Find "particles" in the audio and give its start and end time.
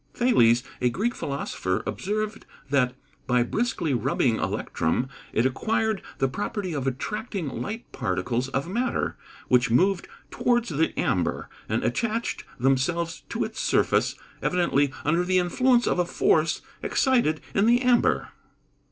7.91-8.47